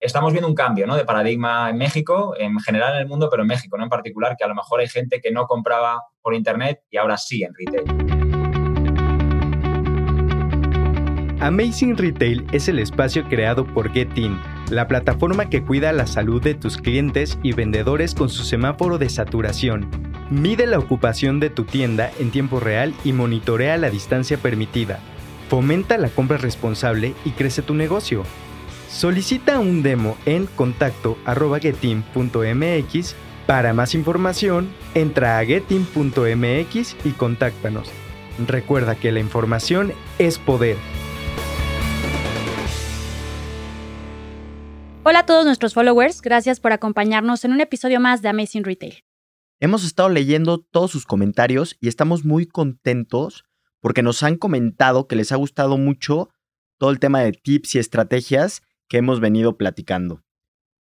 [0.00, 0.96] estamos viendo un cambio ¿no?
[0.96, 3.84] de paradigma en México, en general en el mundo, pero en México ¿no?
[3.84, 7.16] en particular, que a lo mejor hay gente que no compraba por Internet y ahora
[7.16, 8.16] sí en retail.
[11.38, 14.40] Amazing Retail es el espacio creado por GetIn,
[14.70, 19.10] la plataforma que cuida la salud de tus clientes y vendedores con su semáforo de
[19.10, 19.88] saturación.
[20.30, 24.98] Mide la ocupación de tu tienda en tiempo real y monitorea la distancia permitida.
[25.48, 28.24] Fomenta la compra responsable y crece tu negocio.
[28.88, 33.14] Solicita un demo en contacto.getim.mx.
[33.46, 37.90] Para más información, entra a getim.mx y contáctanos.
[38.46, 40.76] Recuerda que la información es poder.
[45.04, 49.04] Hola a todos nuestros followers, gracias por acompañarnos en un episodio más de Amazing Retail.
[49.60, 53.44] Hemos estado leyendo todos sus comentarios y estamos muy contentos
[53.80, 56.30] porque nos han comentado que les ha gustado mucho
[56.76, 60.22] todo el tema de tips y estrategias que hemos venido platicando.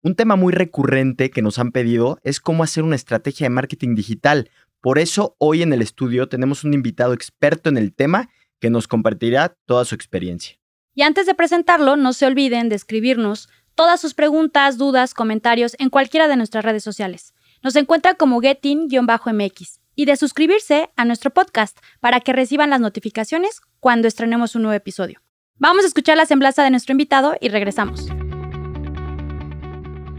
[0.02, 3.94] Un tema muy recurrente que nos han pedido es cómo hacer una estrategia de marketing
[3.94, 4.50] digital.
[4.80, 8.28] Por eso hoy en el estudio tenemos un invitado experto en el tema
[8.60, 10.58] que nos compartirá toda su experiencia.
[10.94, 15.90] Y antes de presentarlo, no se olviden de escribirnos todas sus preguntas, dudas, comentarios en
[15.90, 17.34] cualquiera de nuestras redes sociales.
[17.62, 23.60] Nos encuentra como getin-mx y de suscribirse a nuestro podcast para que reciban las notificaciones
[23.80, 25.23] cuando estrenemos un nuevo episodio.
[25.60, 28.08] Vamos a escuchar la semblanza de nuestro invitado y regresamos.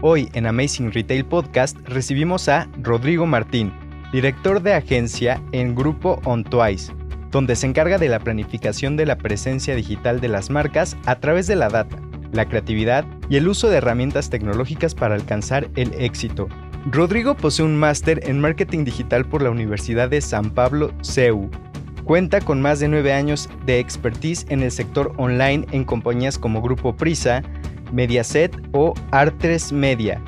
[0.00, 3.70] Hoy en Amazing Retail Podcast recibimos a Rodrigo Martín,
[4.12, 6.90] director de agencia en Grupo On Twice,
[7.30, 11.46] donde se encarga de la planificación de la presencia digital de las marcas a través
[11.46, 11.98] de la data,
[12.32, 16.48] la creatividad y el uso de herramientas tecnológicas para alcanzar el éxito.
[16.86, 21.50] Rodrigo posee un máster en marketing digital por la Universidad de San Pablo, CEU,
[22.06, 26.62] Cuenta con más de nueve años de expertise en el sector online en compañías como
[26.62, 27.42] Grupo Prisa,
[27.92, 30.22] Mediaset o Artres Media,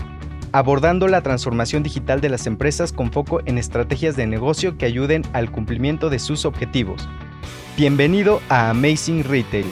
[0.50, 5.22] abordando la transformación digital de las empresas con foco en estrategias de negocio que ayuden
[5.32, 7.08] al cumplimiento de sus objetivos.
[7.76, 9.66] Bienvenido a Amazing Retail.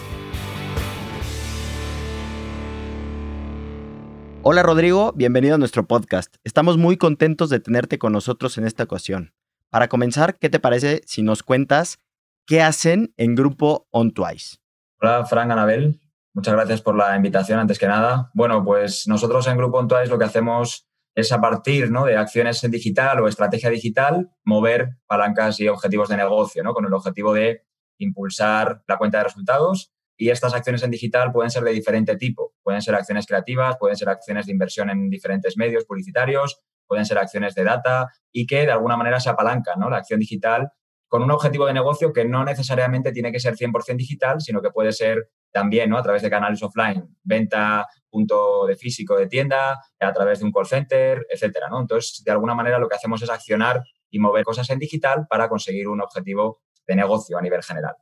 [4.42, 6.32] Hola Rodrigo, bienvenido a nuestro podcast.
[6.44, 9.32] Estamos muy contentos de tenerte con nosotros en esta ocasión.
[9.70, 11.98] Para comenzar, ¿qué te parece si nos cuentas
[12.46, 14.58] qué hacen en Grupo On Twice?
[15.00, 16.00] Hola, Frank, Anabel.
[16.32, 18.30] Muchas gracias por la invitación, antes que nada.
[18.34, 22.04] Bueno, pues nosotros en Grupo On Twice lo que hacemos es a partir ¿no?
[22.04, 26.74] de acciones en digital o estrategia digital, mover palancas y objetivos de negocio, ¿no?
[26.74, 27.62] con el objetivo de
[27.98, 29.92] impulsar la cuenta de resultados.
[30.18, 32.54] Y estas acciones en digital pueden ser de diferente tipo.
[32.62, 37.18] Pueden ser acciones creativas, pueden ser acciones de inversión en diferentes medios publicitarios, pueden ser
[37.18, 39.90] acciones de data y que de alguna manera se apalanca ¿no?
[39.90, 40.70] la acción digital
[41.08, 44.70] con un objetivo de negocio que no necesariamente tiene que ser 100% digital, sino que
[44.70, 45.98] puede ser también ¿no?
[45.98, 50.52] a través de canales offline, venta, punto de físico de tienda, a través de un
[50.52, 51.68] call center, etcétera.
[51.70, 51.80] ¿no?
[51.80, 55.48] Entonces, de alguna manera lo que hacemos es accionar y mover cosas en digital para
[55.48, 57.94] conseguir un objetivo de negocio a nivel general.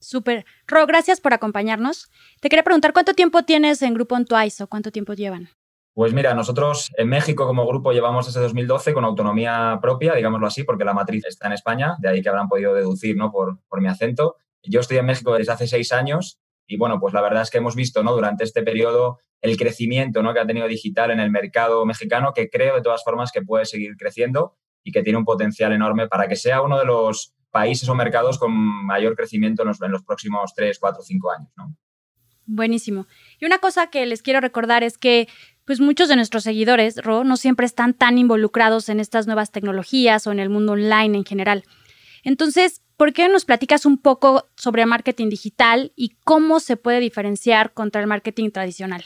[0.00, 0.44] Súper.
[0.66, 2.08] Ro, gracias por acompañarnos.
[2.40, 5.48] Te quería preguntar, ¿cuánto tiempo tienes en Grupo Twice o cuánto tiempo llevan?
[5.98, 10.62] Pues mira, nosotros en México como grupo llevamos desde 2012 con autonomía propia, digámoslo así,
[10.62, 13.32] porque la matriz está en España, de ahí que habrán podido deducir ¿no?
[13.32, 14.36] por, mi acento.
[14.62, 16.38] Yo estoy en México desde hace seis años
[16.68, 18.12] y bueno, pues la verdad es que hemos visto ¿no?
[18.12, 20.32] durante este periodo el crecimiento ¿no?
[20.32, 23.64] que ha tenido digital en el mercado mexicano, que creo de todas formas que puede
[23.64, 27.88] seguir creciendo y que tiene un potencial enorme para que sea uno de los países
[27.88, 31.50] o mercados con mayor crecimiento en los, próximos tres, cuatro, cinco años.
[31.56, 31.74] ¿no?
[32.46, 33.08] Buenísimo.
[33.40, 35.28] Y una cosa que les quiero recordar es que
[35.68, 40.26] pues muchos de nuestros seguidores, Ro, no siempre están tan involucrados en estas nuevas tecnologías
[40.26, 41.64] o en el mundo online en general.
[42.24, 47.74] Entonces, ¿por qué nos platicas un poco sobre marketing digital y cómo se puede diferenciar
[47.74, 49.04] contra el marketing tradicional?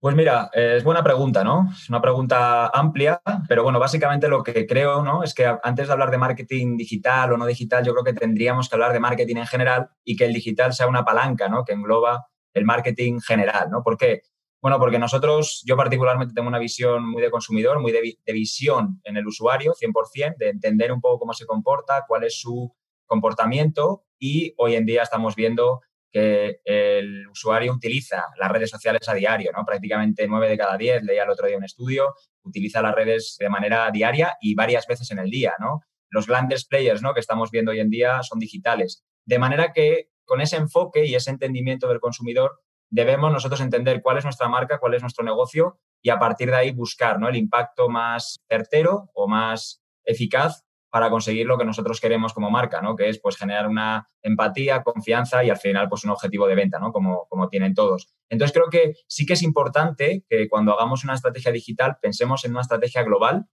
[0.00, 1.68] Pues mira, es buena pregunta, ¿no?
[1.72, 5.22] Es una pregunta amplia, pero bueno, básicamente lo que creo, ¿no?
[5.22, 8.68] Es que antes de hablar de marketing digital o no digital, yo creo que tendríamos
[8.68, 11.64] que hablar de marketing en general y que el digital sea una palanca, ¿no?
[11.64, 13.84] Que engloba el marketing general, ¿no?
[13.84, 14.22] ¿Por qué?
[14.66, 19.16] Bueno, porque nosotros, yo particularmente tengo una visión muy de consumidor, muy de, visión en
[19.16, 22.74] el usuario, 100%, de entender un poco cómo se comporta, cuál es su
[23.06, 29.14] comportamiento y hoy en día estamos viendo que el usuario utiliza las redes sociales a
[29.14, 29.64] diario, ¿no?
[29.64, 33.48] Prácticamente 9 de cada 10, leía el otro día un estudio, utiliza las redes de
[33.48, 35.82] manera diaria y varias veces en el día, ¿no?
[36.10, 37.14] Los grandes players, ¿no?
[37.14, 39.04] Que estamos viendo hoy en día son digitales.
[39.26, 42.58] De manera que con ese enfoque y ese entendimiento del consumidor
[42.90, 46.56] debemos nosotros entender cuál es nuestra marca, cuál es nuestro negocio y a partir de
[46.56, 47.28] ahí buscar ¿no?
[47.28, 50.66] el impacto más certero o más eficaz
[50.96, 52.96] para conseguir lo que nosotros queremos como marca, ¿no?
[52.96, 56.78] Que es pues generar una empatía, confianza y al final pues un objetivo de venta,
[56.78, 56.90] ¿no?
[56.90, 58.08] Como, como tienen todos.
[58.30, 62.52] Entonces creo que sí que es importante que cuando hagamos una estrategia digital pensemos en
[62.52, 63.46] una estrategia global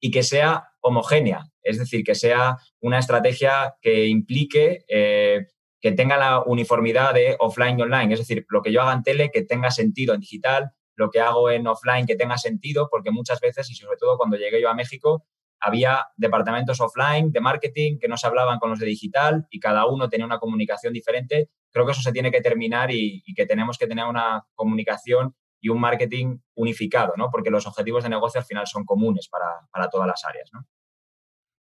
[0.00, 5.46] y que sea homogénea, es decir, que sea una estrategia que implique eh,
[5.80, 9.02] que tenga la uniformidad de offline y online, es decir, lo que yo haga en
[9.02, 13.10] tele que tenga sentido en digital, lo que hago en offline que tenga sentido, porque
[13.10, 15.24] muchas veces, y sobre todo cuando llegué yo a México,
[15.60, 19.86] había departamentos offline de marketing que no se hablaban con los de digital y cada
[19.86, 21.50] uno tenía una comunicación diferente.
[21.70, 25.68] Creo que eso se tiene que terminar y, que tenemos que tener una comunicación y
[25.68, 27.30] un marketing unificado, ¿no?
[27.30, 30.64] Porque los objetivos de negocio al final son comunes para, para todas las áreas, ¿no?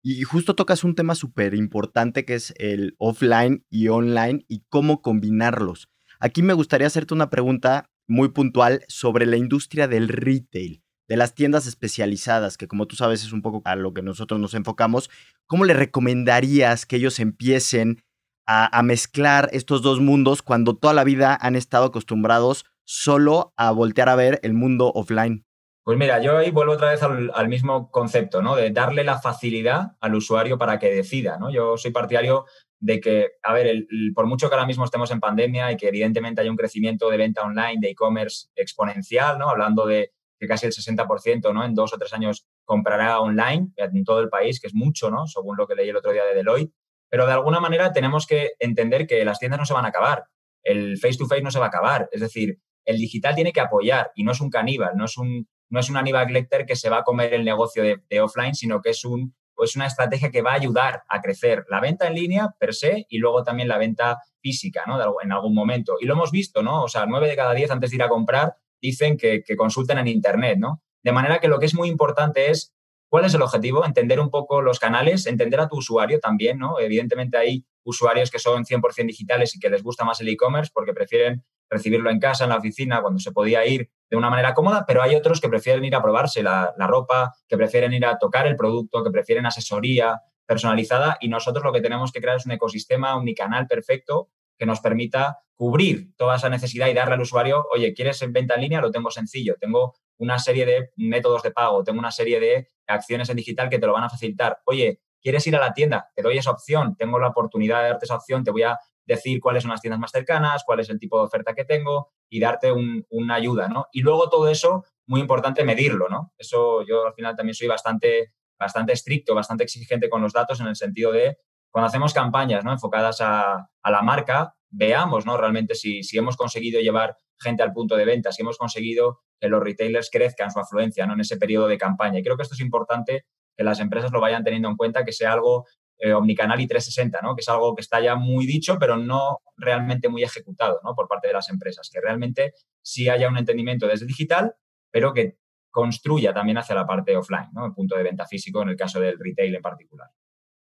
[0.08, 5.03] Y justo tocas un tema súper importante que es el offline y online y cómo
[5.03, 5.88] combinarlos.
[6.20, 11.35] Aquí me gustaría hacerte una pregunta muy puntual sobre la industria del retail de las
[11.35, 15.11] tiendas especializadas, que como tú sabes es un poco a lo que nosotros nos enfocamos,
[15.47, 18.05] ¿cómo le recomendarías que ellos empiecen
[18.47, 24.08] a, mezclar estos dos mundos cuando toda la vida han estado acostumbrados solo a voltear
[24.08, 25.45] a ver el mundo offline?
[25.87, 28.56] Pues mira, yo ahí vuelvo otra vez al, mismo concepto, ¿no?
[28.56, 31.49] De darle la facilidad al usuario para que decida, ¿no?
[31.49, 32.44] Yo soy partidario
[32.81, 36.41] de que, a ver, por mucho que ahora mismo estemos en pandemia y que evidentemente
[36.41, 39.49] haya un crecimiento de venta online, de e-commerce exponencial, ¿no?
[39.49, 40.11] Hablando de
[40.41, 41.65] que casi el 60% ¿no?
[41.65, 45.29] en dos o tres años comprará online en todo el país, que es mucho, ¿no?
[45.29, 46.75] según lo que leí el otro día de Deloitte.
[47.09, 50.25] Pero de alguna manera tenemos que entender que las tiendas no se van a acabar,
[50.65, 52.09] el face-to-face no se va a acabar.
[52.11, 55.47] Es decir, el digital tiene que apoyar y no es un caníbal, no es un,
[55.69, 58.81] no es un Aníbal Lecter que se va a comer el negocio de, offline, sino
[58.81, 62.15] que es, un, es una estrategia que va a ayudar a crecer la venta en
[62.15, 64.99] línea per se y luego también la venta física, ¿no?
[65.23, 65.97] en algún momento.
[66.01, 66.85] Y lo hemos visto, ¿no?
[66.85, 70.09] O sea, nueve de cada diez antes de ir a comprar dicen que, consulten en
[70.09, 70.83] Internet, ¿no?
[71.03, 72.75] De manera que lo que es muy importante es
[73.08, 76.79] cuál es el objetivo, entender un poco los canales, entender a tu usuario también, ¿no?
[76.81, 80.93] Evidentemente hay usuarios que son 100% digitales y que les gusta más el e-commerce porque
[80.93, 84.85] prefieren recibirlo en casa, en la oficina, cuando se podía ir de una manera cómoda,
[84.87, 88.47] pero hay otros que prefieren ir a probarse la, ropa, que prefieren ir a tocar
[88.47, 92.53] el producto, que prefieren asesoría personalizada y nosotros lo que tenemos que crear es un
[92.53, 97.67] ecosistema, un canal perfecto que nos permita cubrir toda esa necesidad y darle al usuario,
[97.75, 98.81] oye, ¿quieres en venta en línea?
[98.81, 99.56] Lo tengo sencillo.
[99.58, 103.79] Tengo una serie de métodos de pago, tengo una serie de acciones en digital que
[103.79, 104.59] te lo van a facilitar.
[104.65, 106.11] Oye, ¿quieres ir a la tienda?
[106.15, 109.41] Te doy esa opción, tengo la oportunidad de darte esa opción, te voy a decir
[109.41, 112.41] cuáles son las tiendas más cercanas, cuál es el tipo de oferta que tengo y
[112.41, 113.87] darte una ayuda, ¿no?
[113.93, 116.33] Y luego todo eso, muy importante medirlo, ¿no?
[116.37, 120.67] Eso yo al final también soy bastante, bastante estricto, bastante exigente con los datos en
[120.67, 121.39] el sentido de
[121.71, 122.73] cuando hacemos campañas ¿no?
[122.73, 125.37] enfocadas a, la marca, veamos ¿no?
[125.37, 129.49] realmente si, si, hemos conseguido llevar gente al punto de venta, si hemos conseguido que
[129.49, 132.19] los retailers crezcan su afluencia en ese periodo de campaña.
[132.19, 135.12] Y creo que esto es importante que las empresas lo vayan teniendo en cuenta, que
[135.12, 135.67] sea algo
[135.99, 137.35] eh, omnicanal y 360, ¿no?
[137.35, 141.29] que es algo que está ya muy dicho, pero no realmente muy ejecutado por parte
[141.29, 142.53] de las empresas, que realmente
[142.83, 144.55] sí haya un entendimiento desde digital,
[144.91, 145.39] pero que
[145.71, 147.65] construya también hacia la parte offline, ¿no?
[147.65, 150.09] el punto de venta físico en el caso del retail en particular.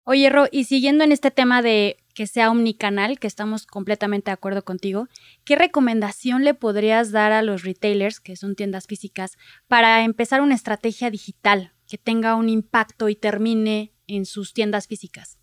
[0.05, 4.35] Oye, Ro, y siguiendo en este tema de que sea omnicanal, que estamos completamente de
[4.35, 5.09] acuerdo contigo,
[5.45, 9.37] ¿qué recomendación le podrías dar a los retailers, que son tiendas físicas,
[9.69, 15.39] para empezar una estrategia digital que tenga un impacto y termine en sus tiendas físicas?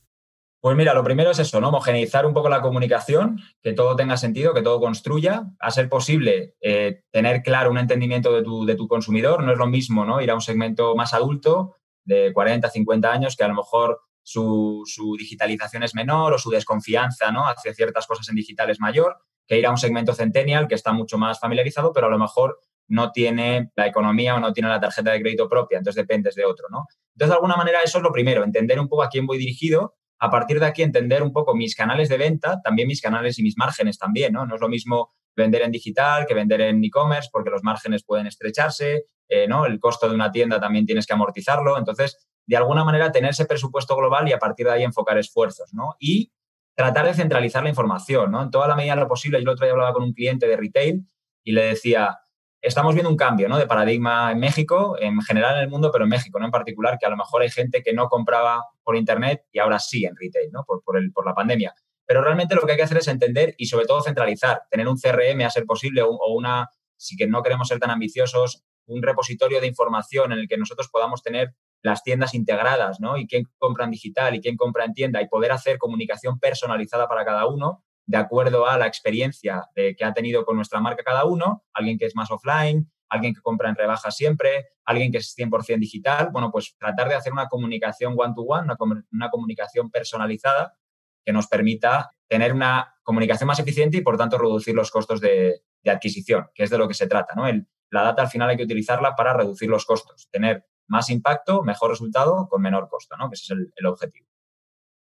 [0.61, 1.69] Pues mira, lo primero es eso, ¿no?
[1.69, 6.55] Homogeneizar un poco la comunicación, que todo tenga sentido, que todo construya, a ser posible
[6.61, 9.43] eh, tener claro un entendimiento de tu, de tu consumidor.
[9.43, 10.21] No es lo mismo, ¿no?
[10.21, 14.83] Ir a un segmento más adulto de 40, 50 años, que a lo mejor su,
[15.17, 17.47] digitalización es menor o su desconfianza ¿no?
[17.47, 20.93] hacia ciertas cosas en digital es mayor, que ir a un segmento centennial que está
[20.93, 24.79] mucho más familiarizado, pero a lo mejor no tiene la economía o no tiene la
[24.79, 26.85] tarjeta de crédito propia, entonces dependes de otro, ¿no?
[27.15, 29.95] Entonces, de alguna manera, eso es lo primero, entender un poco a quién voy dirigido,
[30.19, 33.43] a partir de aquí entender un poco mis canales de venta, también mis canales y
[33.43, 34.43] mis márgenes también, ¿no?
[34.43, 39.05] Es lo mismo vender en digital que vender en e-commerce, porque los márgenes pueden estrecharse,
[39.29, 39.65] eh, ¿no?
[39.65, 43.45] El costo de una tienda también tienes que amortizarlo, entonces de alguna manera tener ese
[43.45, 45.95] presupuesto global y a partir de ahí enfocar esfuerzos, ¿no?
[46.01, 46.33] Y
[46.75, 48.43] tratar de centralizar la información, ¿no?
[48.43, 49.37] En toda la medida de lo posible.
[49.37, 51.07] Yo el otro día hablaba con un cliente de retail
[51.45, 52.19] y le decía,
[52.61, 53.57] estamos viendo un cambio, ¿no?
[53.57, 56.45] De paradigma en México, en general en el mundo, pero en México, ¿no?
[56.45, 59.79] En particular, que a lo mejor hay gente que no compraba por Internet y ahora
[59.79, 60.65] sí en retail, ¿no?
[60.65, 61.73] Por, el, por la pandemia.
[62.05, 64.97] Pero realmente lo que hay que hacer es entender y sobre todo centralizar, tener un
[64.97, 66.67] CRM a ser posible o una,
[66.97, 70.89] si que no queremos ser tan ambiciosos, un repositorio de información en el que nosotros
[70.91, 73.17] podamos tener las tiendas integradas, ¿no?
[73.17, 77.07] Y quién compra en digital y quién compra en tienda y poder hacer comunicación personalizada
[77.07, 81.25] para cada uno de acuerdo a la experiencia que ha tenido con nuestra marca cada
[81.25, 85.35] uno, alguien que es más offline, alguien que compra en rebaja siempre, alguien que es
[85.37, 86.29] 100% digital.
[86.31, 88.73] Bueno, pues tratar de hacer una comunicación one-to-one,
[89.11, 90.77] una, comunicación personalizada
[91.25, 95.61] que nos permita tener una comunicación más eficiente y, por tanto, reducir los costos de,
[95.85, 97.33] adquisición, que es de lo que se trata.
[97.35, 97.45] ¿no?
[97.89, 101.89] la data al final hay que utilizarla para reducir los costos, tener más impacto, mejor
[101.89, 103.29] resultado con menor costo, ¿no?
[103.29, 104.27] que ese es el objetivo.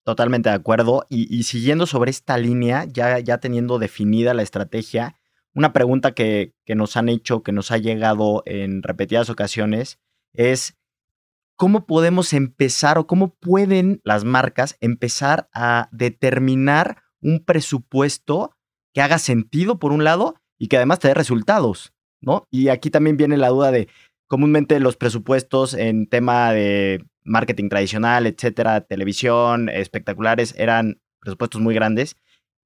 [0.04, 1.06] Totalmente de acuerdo.
[1.10, 5.16] Y, siguiendo sobre esta línea, ya, ya teniendo definida la estrategia,
[5.54, 10.00] una pregunta que, que nos han hecho, que nos ha llegado en repetidas ocasiones,
[10.34, 10.78] es
[11.56, 18.56] cómo podemos empezar o cómo pueden las marcas empezar a determinar un presupuesto
[18.94, 22.48] que haga sentido por un lado y que además te dé resultados, ¿no?
[22.50, 23.90] Y aquí también viene la duda de
[24.30, 32.16] comúnmente los presupuestos en tema de marketing tradicional, etcétera, televisión, espectaculares, eran presupuestos muy grandes.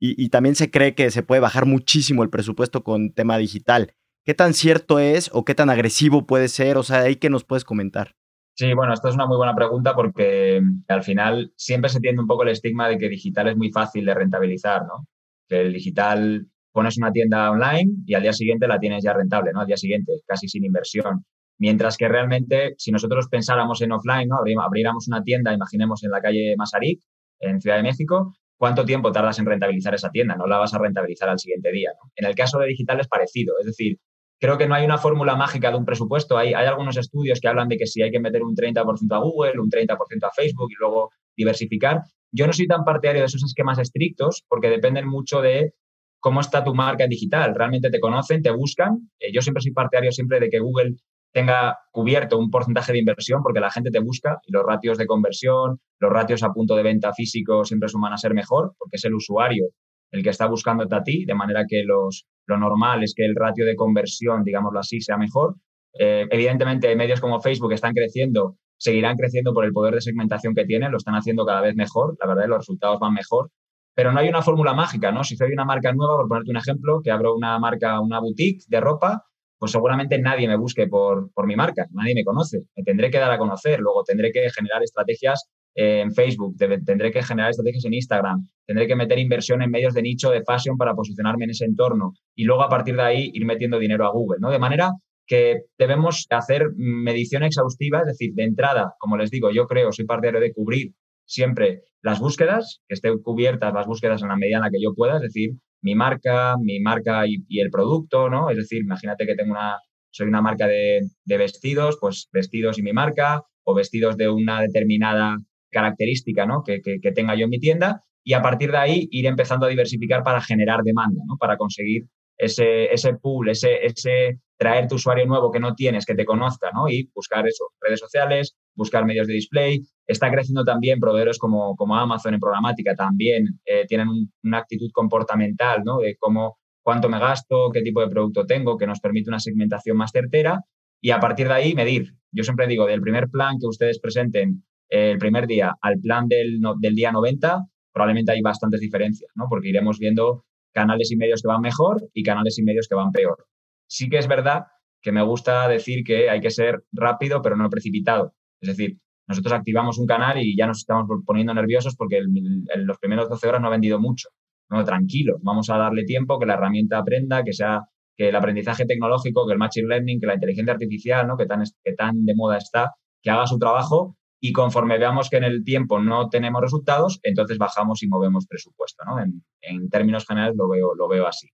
[0.05, 3.93] Y, también se cree que se puede bajar muchísimo el presupuesto con tema digital.
[4.25, 6.75] ¿Qué tan cierto es o qué tan agresivo puede ser?
[6.75, 8.13] O sea, ahí que nos puedes comentar.
[8.53, 12.21] Sí, bueno, esta es una muy buena pregunta porque mm, al final siempre se tiende
[12.21, 15.07] un poco el estigma de que digital es muy fácil de rentabilizar, ¿no?
[15.47, 19.53] Que el digital pones una tienda online y al día siguiente la tienes ya rentable,
[19.53, 19.61] ¿no?
[19.61, 21.23] Al día siguiente, casi sin inversión.
[21.63, 24.39] Mientras que realmente, si nosotros pensáramos en offline, ¿no?
[24.61, 26.99] abriéramos una tienda, imaginemos en la calle Masaryk,
[27.39, 30.35] en Ciudad de México, ¿cuánto tiempo tardas en rentabilizar esa tienda?
[30.35, 31.93] No la vas a rentabilizar al siguiente día.
[32.17, 33.97] En el caso de digital es parecido, es decir,
[34.41, 36.37] creo que no hay una fórmula mágica de un presupuesto.
[36.37, 39.19] Hay, hay algunos estudios que hablan de que si hay que meter un 30% a
[39.19, 42.01] Google, un 30% a Facebook y luego diversificar.
[42.29, 45.75] Yo no soy tan partidario de esos esquemas estrictos porque dependen mucho de
[46.19, 47.55] cómo está tu marca digital.
[47.55, 49.09] Realmente te conocen, te buscan.
[49.17, 50.97] Eh, yo siempre soy partidario siempre de que Google
[51.33, 55.07] tenga cubierto un porcentaje de inversión porque la gente te busca y los ratios de
[55.07, 59.03] conversión, los ratios a punto de venta físico siempre suman a ser mejor porque es
[59.05, 59.65] el usuario
[60.13, 63.35] el que está buscándote a ti, de manera que los, lo normal es que el
[63.35, 65.55] ratio de conversión, digámoslo así, sea mejor.
[65.99, 70.65] Eh, evidentemente, medios como Facebook están creciendo, seguirán creciendo por el poder de segmentación que
[70.65, 73.49] tienen, lo están haciendo cada vez mejor, la verdad, los resultados van mejor,
[73.95, 75.23] pero no hay una fórmula mágica, ¿no?
[75.23, 78.63] Si soy una marca nueva, por ponerte un ejemplo, que abro una marca, una boutique
[78.67, 79.25] de ropa,
[79.63, 83.17] pues seguramente nadie me busque por, por mi marca, nadie me conoce, me tendré que
[83.17, 87.93] dar a conocer, luego tendré que generar estrategias en Facebook, tendré que generar estrategias en
[87.93, 91.63] Instagram, tendré que meter inversión en medios de nicho de fashion para posicionarme en ese
[91.63, 94.51] entorno y luego a partir de ahí ir metiendo dinero a Google, ¿no?
[94.51, 94.91] De manera
[95.25, 100.03] que debemos hacer medición exhaustiva, es decir, de entrada, como les digo, yo creo, soy
[100.03, 100.91] partidario de cubrir
[101.25, 104.93] siempre las búsquedas, que estén cubiertas las búsquedas en la medida en la que yo
[104.93, 105.51] pueda, es decir,
[105.83, 108.49] mi marca, mi marca y, el producto, ¿no?
[108.49, 109.77] Es decir, imagínate que tengo una,
[110.09, 115.37] soy una marca de, vestidos, pues vestidos y mi marca, o vestidos de una determinada
[115.69, 116.63] característica, ¿no?
[116.63, 119.69] Que, que, tenga yo en mi tienda, y a partir de ahí ir empezando a
[119.69, 121.37] diversificar para generar demanda, ¿no?
[121.37, 122.05] Para conseguir
[122.37, 126.71] ese, ese pool, ese, ese traer tu usuario nuevo que no tienes, que te conozca,
[126.73, 126.87] ¿no?
[126.87, 129.81] Y buscar eso, redes sociales, buscar medios de display.
[130.05, 134.07] Está creciendo también proveedores como, como Amazon en programática, también eh, tienen
[134.43, 135.99] una actitud comportamental, ¿no?
[135.99, 139.95] De cómo, cuánto me gasto, qué tipo de producto tengo, que nos permite una segmentación
[139.95, 140.61] más certera
[141.01, 142.13] y a partir de ahí medir.
[142.31, 146.27] Yo siempre digo, del primer plan que ustedes presenten eh, el primer día al plan
[146.27, 149.45] del, del día 90, probablemente hay bastantes diferencias, ¿no?
[149.49, 153.11] Porque iremos viendo canales y medios que van mejor y canales y medios que van
[153.11, 153.47] peor.
[153.87, 154.65] Sí que es verdad
[155.01, 158.33] que me gusta decir que hay que ser rápido pero no precipitado.
[158.59, 162.97] Es decir, nosotros activamos un canal y ya nos estamos poniendo nerviosos porque en los
[162.97, 164.29] primeros 12 horas no ha vendido mucho.
[164.69, 167.81] No, tranquilo, vamos a darle tiempo, que la herramienta aprenda, que sea
[168.15, 171.37] que el aprendizaje tecnológico, que el machine learning, que la inteligencia artificial, ¿no?
[171.37, 175.37] que, tan, que tan de moda está, que haga su trabajo y conforme veamos que
[175.37, 179.03] en el tiempo no tenemos resultados, entonces bajamos y movemos presupuesto.
[179.05, 179.17] ¿no?
[179.61, 181.49] En, términos generales lo veo, lo veo así.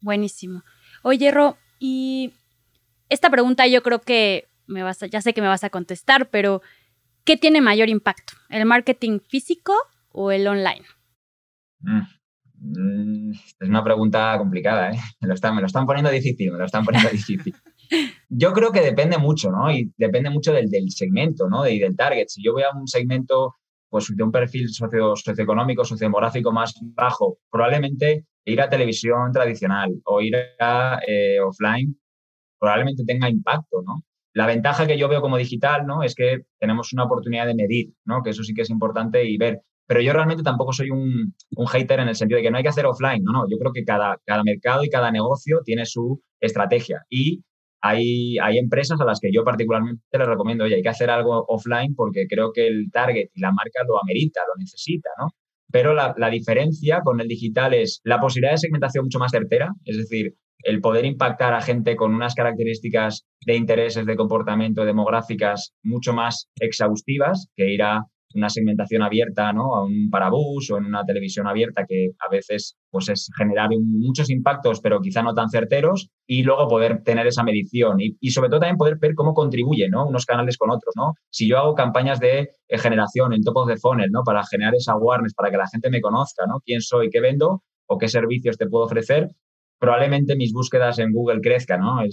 [0.00, 0.62] Buenísimo.
[1.02, 2.32] Oye, Ro, y
[3.08, 6.62] esta pregunta yo creo que me vas ya sé que me vas a contestar, pero
[7.24, 8.34] ¿qué tiene mayor impacto?
[8.48, 9.72] ¿El marketing físico
[10.10, 10.84] o el online?
[12.58, 14.98] Mm, es una pregunta complicada, ¿eh?
[15.20, 17.54] Me lo, están, me lo están poniendo difícil, me lo están poniendo difícil.
[18.28, 19.70] Yo creo que depende mucho, ¿no?
[19.70, 21.66] Y depende mucho del, del segmento, ¿no?
[21.66, 22.26] Y del target.
[22.28, 23.56] Si yo voy a un segmento
[23.90, 30.20] pues, de un perfil socio, socioeconómico, sociodemográfico más bajo, probablemente ir a televisión tradicional o
[30.20, 31.96] ir a eh, offline
[32.62, 34.04] probablemente tenga impacto, ¿no?
[34.34, 36.02] La ventaja que yo veo como digital, ¿no?
[36.02, 38.22] Es que tenemos una oportunidad de medir, ¿no?
[38.22, 39.60] Que eso sí que es importante y ver.
[39.86, 42.62] Pero yo realmente tampoco soy un, un hater en el sentido de que no hay
[42.62, 43.44] que hacer offline, no, no.
[43.50, 47.42] Yo creo que cada, cada mercado y cada negocio tiene su estrategia y
[47.82, 51.44] hay, hay empresas a las que yo particularmente les recomiendo, oye, hay que hacer algo
[51.48, 55.30] offline porque creo que el target y la marca lo amerita, lo necesita, ¿no?
[55.70, 59.72] Pero la, la diferencia con el digital es la posibilidad de segmentación mucho más certera,
[59.84, 65.74] es decir, el poder impactar a gente con unas características de intereses, de comportamiento, demográficas
[65.82, 69.74] mucho más exhaustivas que ir a una segmentación abierta, ¿no?
[69.74, 74.30] A un parabús o en una televisión abierta que a veces pues es generar muchos
[74.30, 78.60] impactos, pero quizá no tan certeros, y luego poder tener esa medición y, sobre todo
[78.60, 80.06] también poder ver cómo contribuyen, ¿no?
[80.06, 81.14] Unos canales con otros, ¿no?
[81.30, 84.22] Si yo hago campañas de eh, generación en topos de funnel, ¿no?
[84.24, 86.60] Para generar esa awareness, para que la gente me conozca, ¿no?
[86.64, 89.28] Quién soy, qué vendo o qué servicios te puedo ofrecer,
[89.82, 92.02] probablemente mis búsquedas en Google crezcan, ¿no?
[92.02, 92.10] El,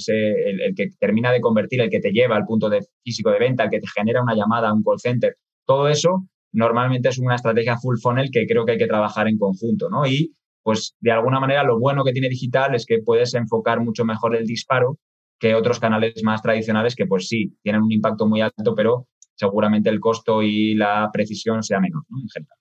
[0.59, 3.65] el, que termina de convertir, el que te lleva al punto de físico de venta,
[3.65, 7.77] el que te genera una llamada un call center, todo eso normalmente es una estrategia
[7.77, 10.07] full funnel que creo que hay que trabajar en conjunto, ¿no?
[10.07, 10.33] Y
[10.63, 14.35] pues de alguna manera lo bueno que tiene digital es que puedes enfocar mucho mejor
[14.35, 14.97] el disparo
[15.37, 19.91] que otros canales más tradicionales que pues sí, tienen un impacto muy alto, pero seguramente
[19.91, 22.17] el costo y la precisión sea menor, ¿no?
[22.19, 22.58] En general.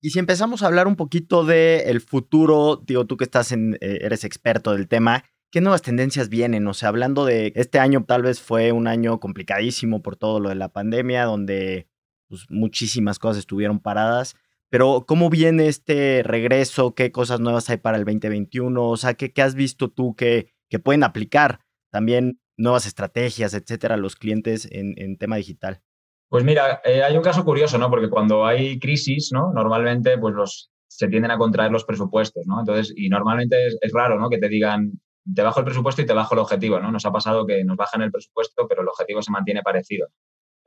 [0.00, 3.98] Y si empezamos a hablar un poquito del futuro, digo, tú que estás en, eh,
[4.02, 6.66] eres experto del tema, ¿qué nuevas tendencias vienen?
[6.68, 10.50] O sea, hablando de este año tal vez fue un año complicadísimo por todo lo
[10.50, 11.88] de la pandemia, donde
[12.28, 14.36] pues, muchísimas cosas estuvieron paradas.
[14.70, 16.94] Pero, ¿cómo viene este regreso?
[16.94, 18.88] ¿Qué cosas nuevas hay para el 2021?
[18.88, 23.94] O sea, ¿qué, qué has visto tú que, que, pueden aplicar también nuevas estrategias, etcétera,
[23.94, 25.82] a los clientes en, en tema digital?
[26.28, 27.88] Pues mira, eh, hay un caso curioso, ¿no?
[27.90, 29.52] Porque cuando hay crisis, ¿no?
[29.52, 32.60] Normalmente, pues los, se tienden a contraer los presupuestos, ¿no?
[32.60, 34.28] Entonces, y normalmente es, es, raro, ¿no?
[34.28, 34.92] Que te digan,
[35.34, 36.92] te bajo el presupuesto y te bajo el objetivo, ¿no?
[36.92, 40.08] Nos ha pasado que nos bajan el presupuesto, pero el objetivo se mantiene parecido.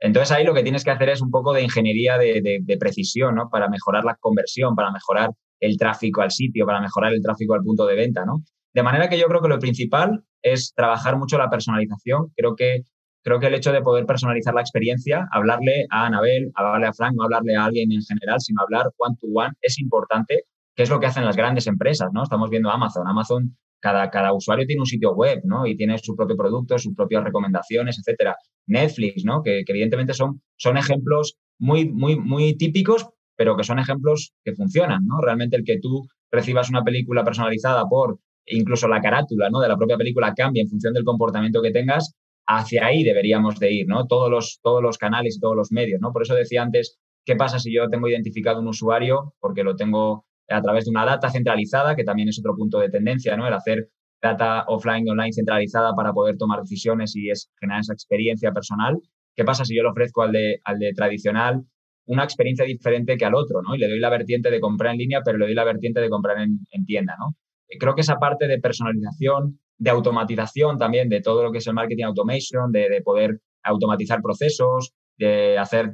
[0.02, 3.48] Entonces ahí lo que tienes que hacer es un poco de ingeniería de, precisión, ¿no?
[3.48, 7.62] Para mejorar la conversión, para mejorar el tráfico al sitio, para mejorar el tráfico al
[7.62, 8.42] punto de venta, ¿no?
[8.74, 12.32] De manera que yo creo que lo principal es trabajar mucho la personalización.
[12.34, 12.82] Creo que,
[13.22, 17.14] creo que el hecho de poder personalizar la experiencia, hablarle a Anabel, hablarle a Frank,
[17.16, 20.90] no hablarle a alguien en general, sino hablar one to one, es importante, que es
[20.90, 22.22] lo que hacen las grandes empresas, ¿no?
[22.22, 23.06] Estamos viendo Amazon.
[23.06, 25.66] Amazon cada, cada, usuario tiene un sitio web, ¿no?
[25.66, 28.36] Y tiene su propio producto, sus propias recomendaciones, etcétera.
[28.66, 29.42] Netflix, ¿no?
[29.42, 35.04] Que, evidentemente son, son ejemplos muy, muy, muy típicos, pero que son ejemplos que funcionan,
[35.06, 35.20] ¿no?
[35.20, 39.60] Realmente el que tú recibas una película personalizada por incluso la carátula, ¿no?
[39.60, 42.14] De la propia película cambia en función del comportamiento que tengas,
[42.46, 44.06] hacia ahí deberíamos de ir, ¿no?
[44.06, 46.12] Todos los, todos los canales y todos los medios, ¿no?
[46.12, 50.26] Por eso decía antes, ¿qué pasa si yo tengo identificado un usuario porque lo tengo
[50.48, 53.46] a través de una data centralizada, que también es otro punto de tendencia, ¿no?
[53.46, 58.52] El hacer data offline online centralizada para poder tomar decisiones y es generar esa experiencia
[58.52, 58.98] personal.
[59.34, 61.64] ¿Qué pasa si yo le ofrezco al de, al de tradicional
[62.06, 63.74] una experiencia diferente que al otro, ¿no?
[63.74, 66.10] Y le doy la vertiente de comprar en línea, pero le doy la vertiente de
[66.10, 67.36] comprar en, tienda, ¿no?
[67.78, 71.74] Creo que esa parte de personalización, de automatización también de todo lo que es el
[71.74, 75.92] marketing automation, de, poder automatizar procesos, de hacer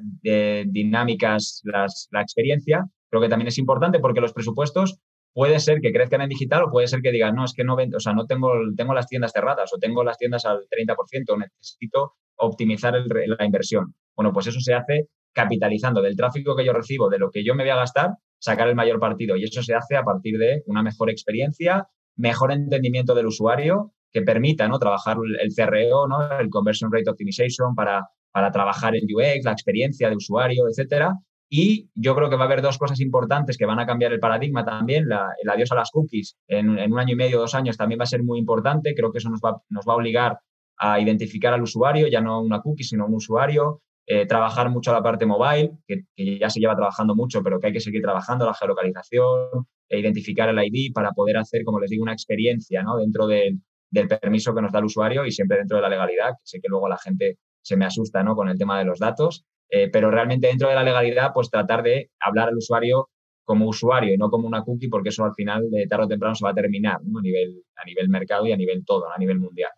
[0.67, 4.99] dinámicas la experiencia, creo que también es importante porque los presupuestos
[5.33, 7.77] puede ser que crezcan en digital o puede ser que digan, no, es que no
[7.77, 11.39] vendo, o sea, no tengo, tengo las tiendas cerradas o tengo las tiendas al 30%,
[11.39, 13.95] necesito optimizar la inversión.
[14.15, 17.55] Bueno, pues eso se hace capitalizando del tráfico que yo recibo, de lo que yo
[17.55, 19.37] me voy a gastar, sacar el mayor partido.
[19.37, 21.87] Y eso se hace a partir de una mejor experiencia,
[22.19, 24.79] mejor entendimiento del usuario, que permita ¿no?
[24.79, 26.39] trabajar el CRO, ¿no?
[26.39, 31.15] el Conversion Rate Optimization, para, para trabajar el UX, la experiencia de usuario, etcétera,
[31.51, 34.21] y yo creo que va a haber dos cosas importantes que van a cambiar el
[34.21, 35.05] paradigma también.
[35.05, 38.07] el adiós a las cookies en, un año y medio, dos años también va a
[38.07, 38.95] ser muy importante.
[38.95, 40.39] Creo que eso nos va, nos va a obligar
[40.77, 43.81] a identificar al usuario, ya no una cookie, sino un usuario.
[44.11, 46.05] Eh, trabajar mucho la parte mobile, que,
[46.39, 50.49] ya se lleva trabajando mucho, pero que hay que seguir trabajando, la geolocalización, e identificar
[50.49, 52.97] el ID para poder hacer, como les digo, una experiencia ¿no?
[52.97, 53.61] dentro del
[54.09, 56.69] permiso que nos da el usuario y siempre dentro de la legalidad, que sé que
[56.69, 58.35] luego la gente se me asusta ¿no?
[58.35, 59.45] con el tema de los datos.
[59.71, 63.11] Eh, pero realmente dentro de la legalidad, pues tratar de hablar al usuario
[63.45, 66.35] como usuario y no como una cookie, porque eso al final, de tarde o temprano,
[66.35, 69.39] se va a terminar a, nivel, a nivel mercado y a nivel todo, a nivel
[69.39, 69.71] mundial.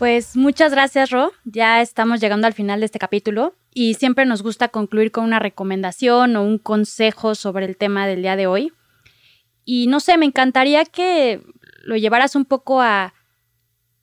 [0.00, 1.30] Pues muchas gracias, Ro.
[1.44, 5.40] Ya estamos llegando al final de este capítulo y siempre nos gusta concluir con una
[5.40, 8.72] recomendación o un consejo sobre el tema del día de hoy.
[9.66, 11.42] Y no sé, me encantaría que
[11.84, 13.12] lo llevaras un poco a,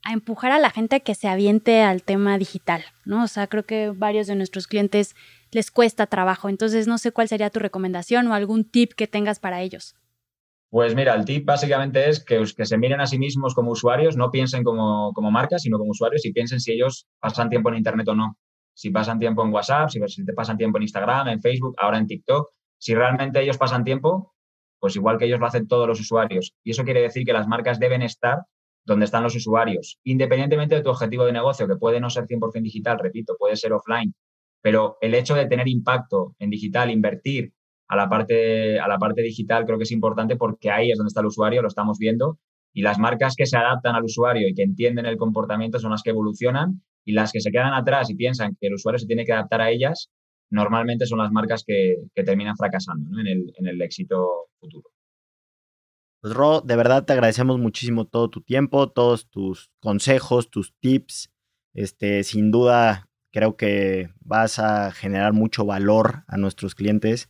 [0.03, 3.23] a empujar a la gente a que se aviente al tema digital, ¿no?
[3.23, 5.15] O sea, creo que varios de nuestros clientes
[5.49, 6.47] les cuesta trabajo.
[6.47, 9.95] Entonces, no sé cuál sería tu recomendación o algún tip que tengas para ellos.
[10.69, 14.17] Pues mira, el tip básicamente es que, que se miren a sí mismos como usuarios,
[14.17, 17.75] no piensen como, como marcas, sino como usuarios y piensen si ellos pasan tiempo en
[17.75, 18.37] Internet o no.
[18.73, 21.97] Si pasan tiempo en WhatsApp, si, si te pasan tiempo en Instagram, en Facebook, ahora
[21.97, 22.49] en TikTok.
[22.77, 24.33] Si realmente ellos pasan tiempo,
[24.79, 26.53] pues igual que ellos lo hacen todos los usuarios.
[26.63, 28.39] Y eso quiere decir que las marcas deben estar
[28.87, 32.63] donde están los usuarios, independientemente de tu objetivo de negocio, que puede no ser 100%
[32.63, 34.15] digital, repito, puede ser offline,
[34.61, 37.51] pero el hecho de tener impacto en digital, invertir
[37.87, 41.09] a la parte, a la parte digital, creo que es importante porque ahí es donde
[41.09, 42.37] está el usuario, lo estamos viendo,
[42.73, 46.03] y las marcas que se adaptan al usuario y que entienden el comportamiento son las
[46.03, 49.25] que evolucionan y las que se quedan atrás y piensan que el usuario se tiene
[49.25, 50.09] que adaptar a ellas,
[50.49, 54.89] normalmente son las marcas que, terminan fracasando en, el, en el éxito futuro.
[56.21, 61.31] Pues Ro, de verdad te agradecemos muchísimo todo tu tiempo, todos tus consejos, tus tips.
[61.73, 67.29] Este, sin duda, creo que vas a generar mucho valor a nuestros clientes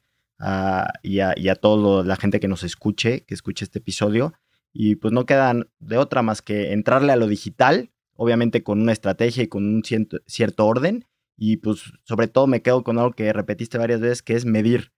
[1.03, 4.33] y, a, y, toda la gente que nos escuche, que escuche este episodio.
[4.73, 8.91] Y pues no quedan de otra más que entrarle a lo digital, obviamente con una
[8.91, 9.83] estrategia y con un
[10.27, 11.05] cierto orden.
[11.35, 14.91] Y pues sobre todo me quedo con algo que repetiste varias veces, que es medir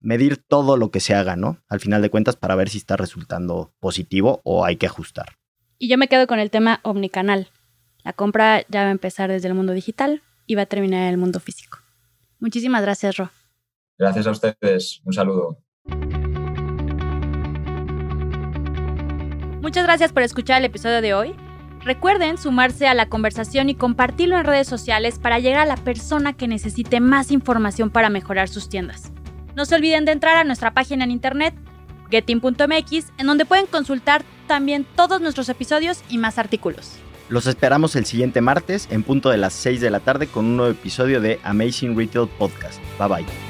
[0.00, 1.62] medir todo lo que se haga, ¿no?
[1.68, 5.36] Al final de cuentas, para ver si está resultando positivo o hay que ajustar.
[5.78, 7.48] Y yo me quedo con el tema omnicanal.
[8.02, 11.08] La compra ya va a empezar desde el mundo digital y va a terminar en
[11.10, 11.78] el mundo físico.
[12.38, 13.30] Muchísimas gracias, Ro.
[14.00, 15.02] Gracias a ustedes.
[15.04, 15.58] Un saludo.
[19.60, 21.34] Muchas gracias por escuchar el episodio de hoy.
[21.84, 26.32] Recuerden sumarse a la conversación y compartirlo en redes sociales para llegar a la persona
[26.32, 29.12] que necesite más información para mejorar sus tiendas.
[29.54, 31.54] No se olviden de entrar a nuestra página en internet
[32.10, 36.96] getin.mx, en donde pueden consultar también todos nuestros episodios y más artículos.
[37.28, 40.56] Los esperamos el siguiente martes en punto de las 6 de la tarde con un
[40.56, 42.80] nuevo episodio de Amazing Retail Podcast.
[42.98, 43.49] Bye bye.